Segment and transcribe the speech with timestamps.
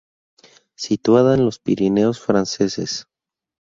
[0.79, 3.05] Situada en los Pirineos franceses.